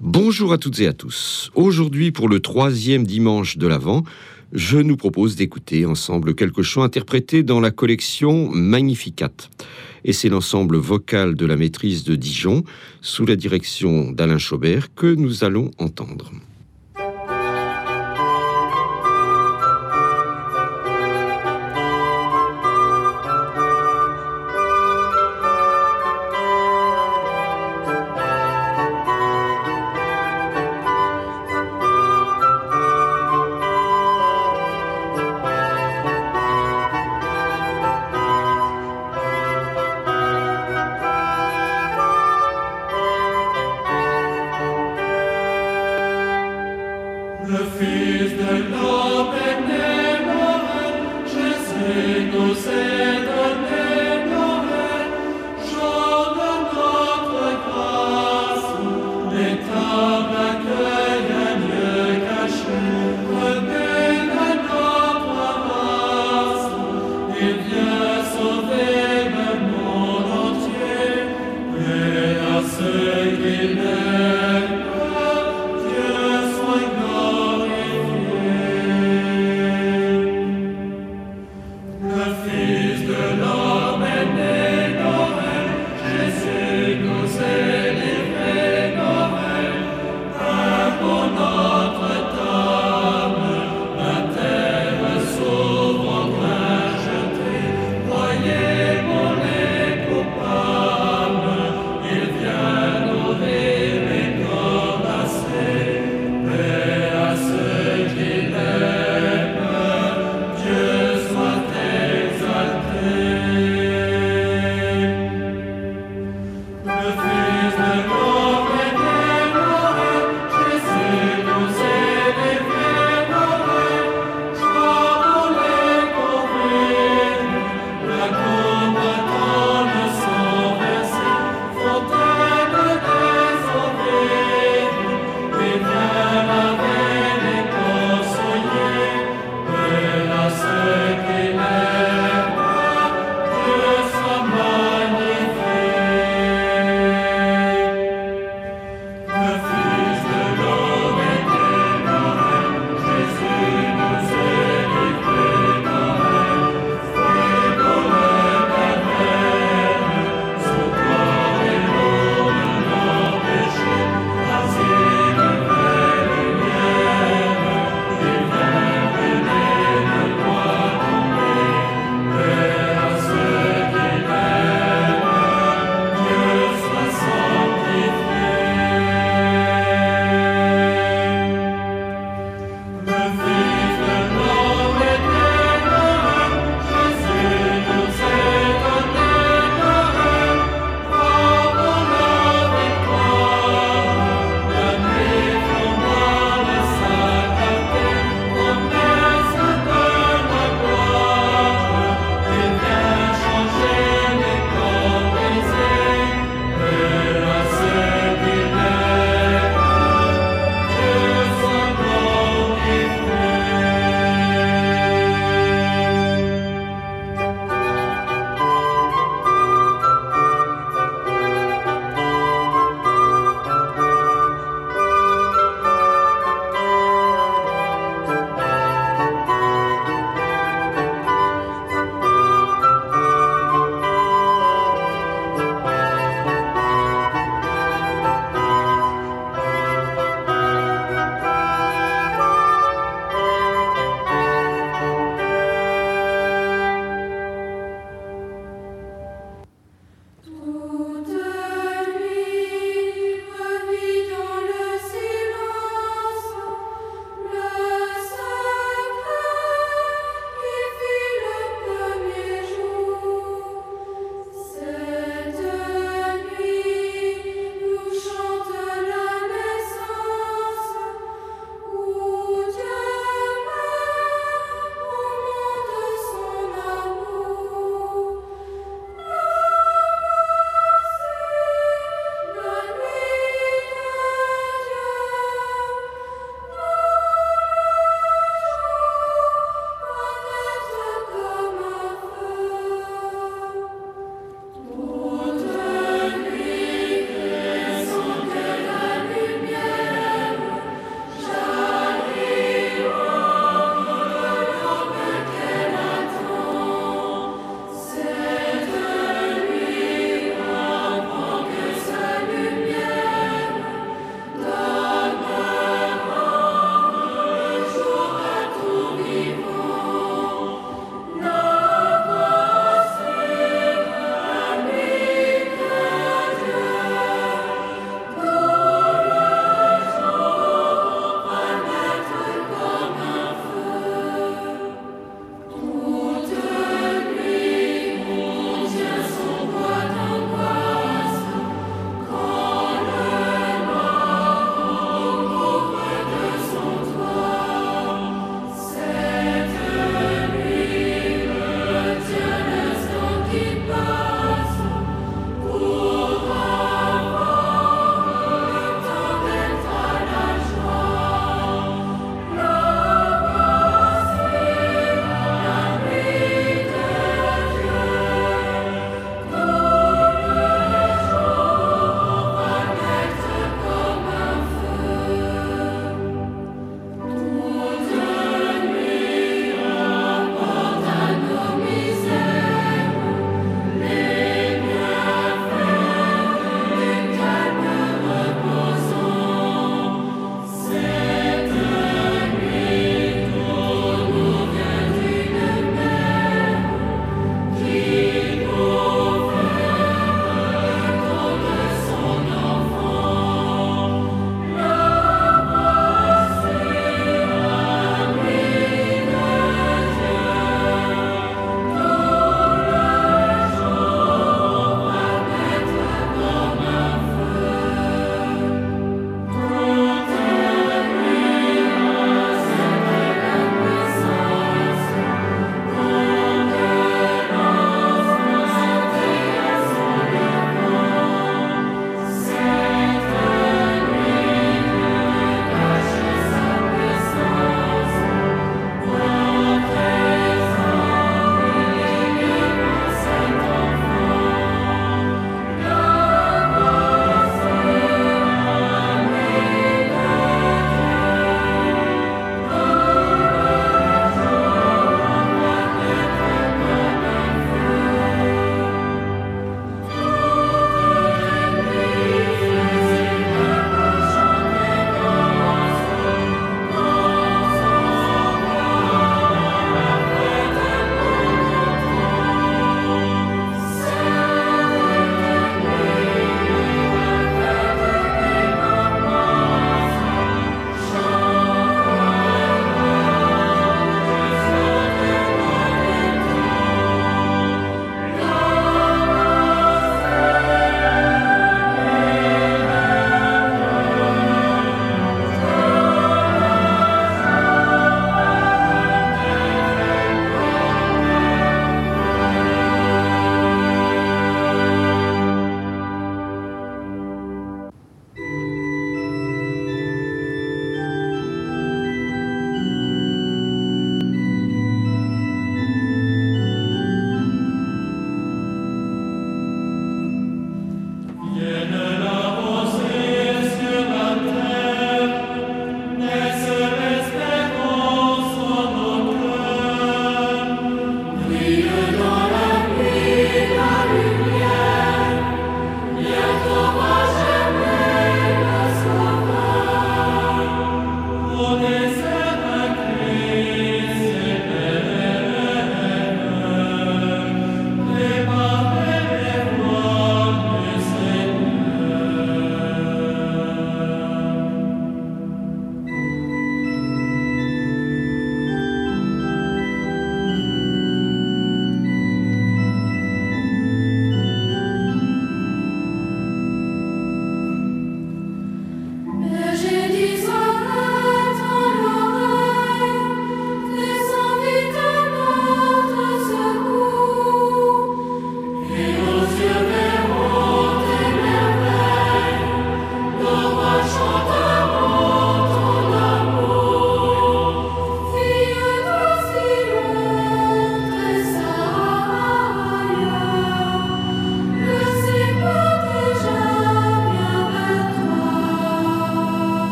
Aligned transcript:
Bonjour 0.00 0.52
à 0.52 0.58
toutes 0.58 0.80
et 0.80 0.86
à 0.86 0.92
tous. 0.92 1.50
Aujourd'hui, 1.54 2.12
pour 2.12 2.28
le 2.28 2.40
troisième 2.40 3.06
dimanche 3.06 3.56
de 3.56 3.66
l'Avent, 3.66 4.02
je 4.52 4.78
nous 4.78 4.96
propose 4.96 5.34
d'écouter 5.34 5.86
ensemble 5.86 6.34
quelques 6.34 6.62
chants 6.62 6.82
interprétés 6.82 7.42
dans 7.42 7.58
la 7.58 7.70
collection 7.70 8.50
Magnificat. 8.50 9.32
Et 10.04 10.12
c'est 10.12 10.28
l'ensemble 10.28 10.76
vocal 10.76 11.36
de 11.36 11.46
la 11.46 11.56
maîtrise 11.56 12.04
de 12.04 12.16
Dijon, 12.16 12.64
sous 13.00 13.24
la 13.24 13.34
direction 13.34 14.12
d'Alain 14.12 14.38
Chaubert, 14.38 14.94
que 14.94 15.14
nous 15.14 15.42
allons 15.42 15.70
entendre. 15.78 16.32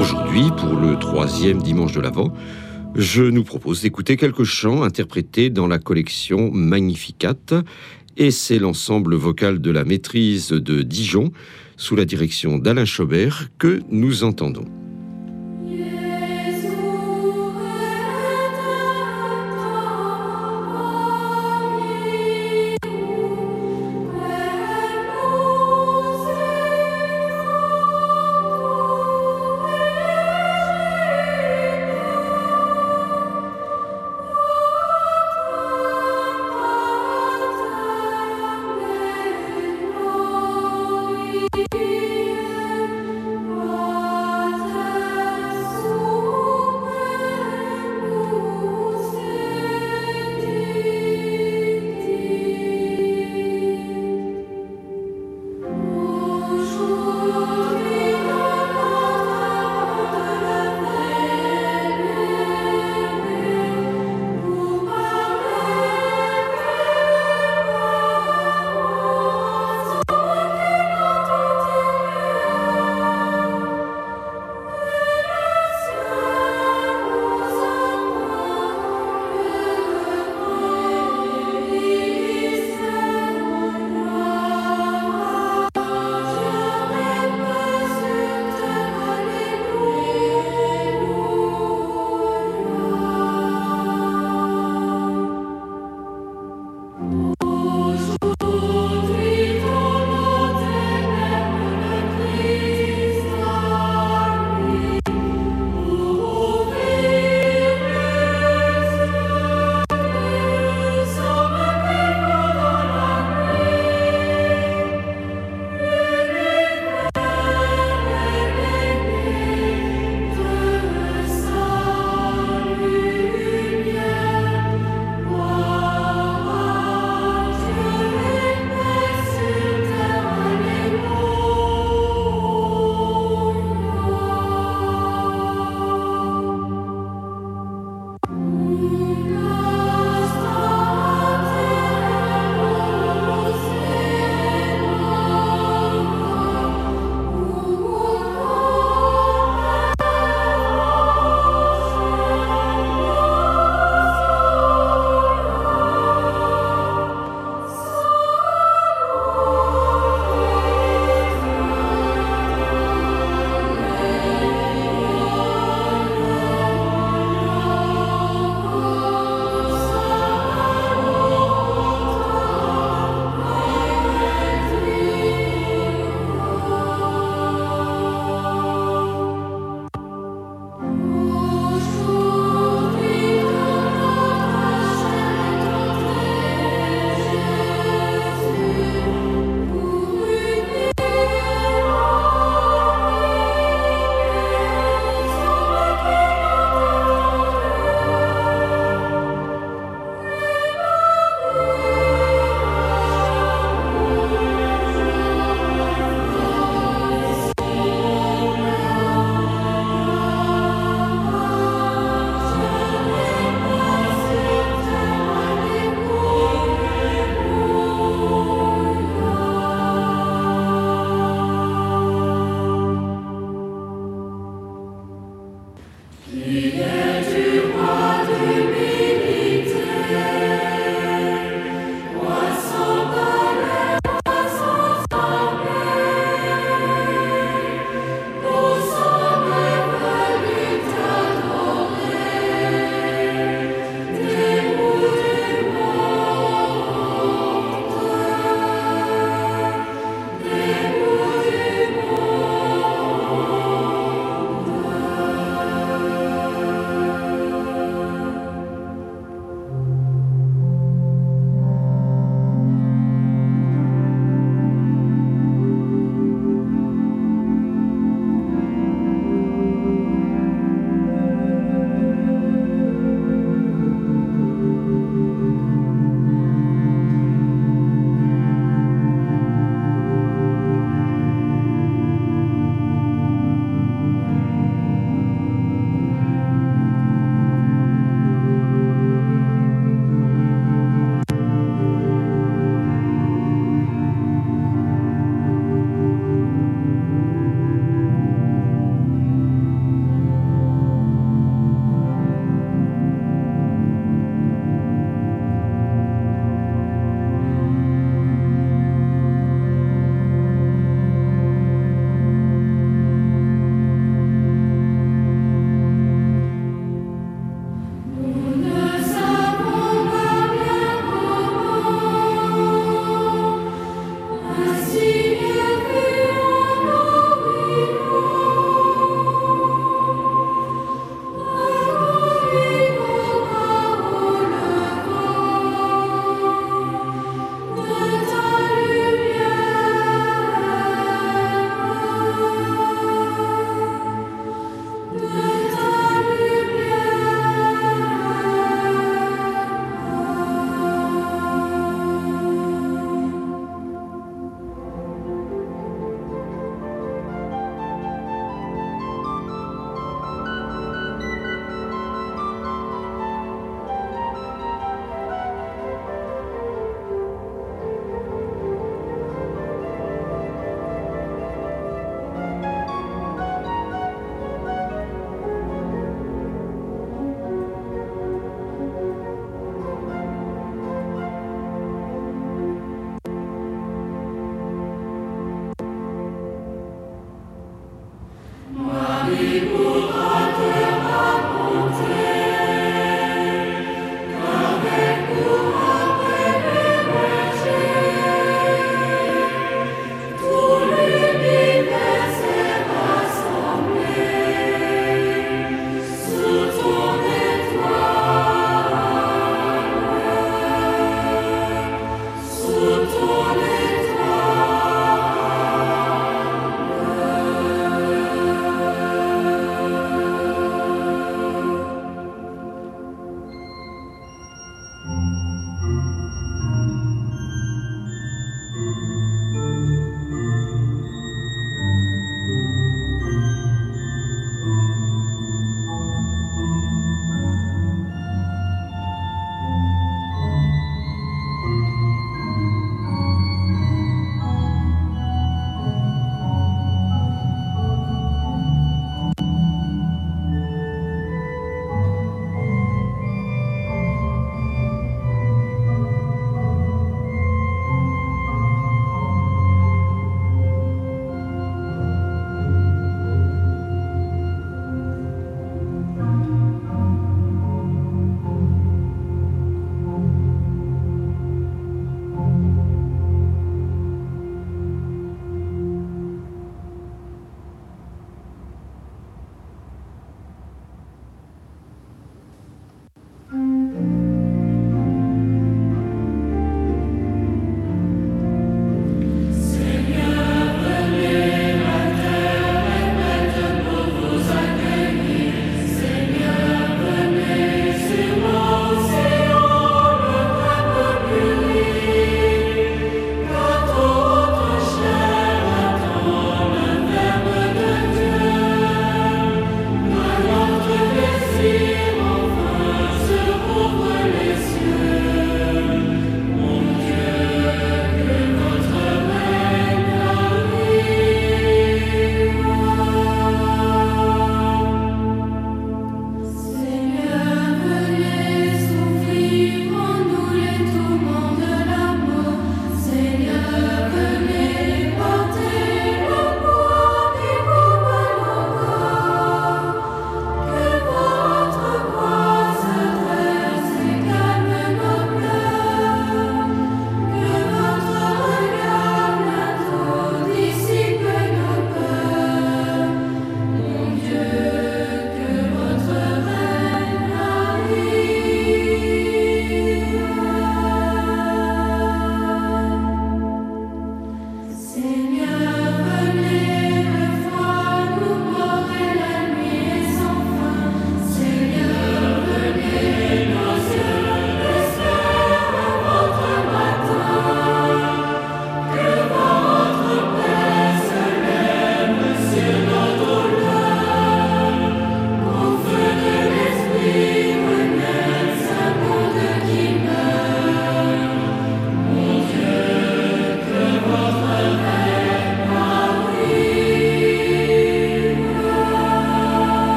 Aujourd'hui, 0.00 0.50
pour 0.56 0.76
le 0.76 0.96
troisième 0.98 1.60
dimanche 1.62 1.92
de 1.92 2.00
l'Avent, 2.00 2.32
je 2.94 3.24
nous 3.24 3.42
propose 3.42 3.82
d'écouter 3.82 4.16
quelques 4.16 4.44
chants 4.44 4.84
interprétés 4.84 5.50
dans 5.50 5.66
la 5.66 5.78
collection 5.78 6.50
Magnificat, 6.52 7.34
et 8.16 8.30
c'est 8.30 8.58
l'ensemble 8.58 9.16
vocal 9.16 9.60
de 9.60 9.70
la 9.70 9.84
maîtrise 9.84 10.50
de 10.50 10.82
Dijon, 10.82 11.32
sous 11.76 11.96
la 11.96 12.04
direction 12.04 12.58
d'Alain 12.58 12.84
Chaubert, 12.84 13.48
que 13.58 13.80
nous 13.90 14.22
entendons. 14.22 14.64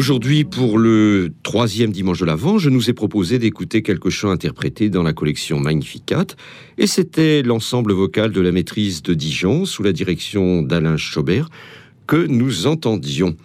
Aujourd'hui, 0.00 0.44
pour 0.44 0.78
le 0.78 1.30
troisième 1.42 1.92
dimanche 1.92 2.20
de 2.20 2.24
l'Avent, 2.24 2.56
je 2.56 2.70
nous 2.70 2.88
ai 2.88 2.94
proposé 2.94 3.38
d'écouter 3.38 3.82
quelques 3.82 4.08
chants 4.08 4.30
interprétés 4.30 4.88
dans 4.88 5.02
la 5.02 5.12
collection 5.12 5.60
Magnificat, 5.60 6.24
et 6.78 6.86
c'était 6.86 7.42
l'ensemble 7.42 7.92
vocal 7.92 8.32
de 8.32 8.40
la 8.40 8.50
maîtrise 8.50 9.02
de 9.02 9.12
Dijon, 9.12 9.66
sous 9.66 9.82
la 9.82 9.92
direction 9.92 10.62
d'Alain 10.62 10.96
Chaubert, 10.96 11.50
que 12.06 12.16
nous 12.16 12.66
entendions. 12.66 13.36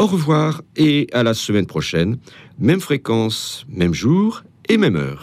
Au 0.00 0.06
revoir 0.06 0.62
et 0.76 1.08
à 1.12 1.22
la 1.22 1.34
semaine 1.34 1.66
prochaine. 1.66 2.16
Même 2.58 2.80
fréquence, 2.80 3.66
même 3.68 3.92
jour 3.92 4.44
et 4.66 4.78
même 4.78 4.96
heure. 4.96 5.18